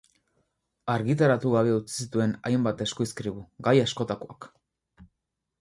Argitaratu 0.93 1.51
gabe 1.57 1.75
utzi 1.79 1.93
zituen 2.05 2.33
hainbat 2.51 2.83
eskuizkribu, 2.89 3.47
gai 3.69 3.75
askotakoak. 3.83 4.53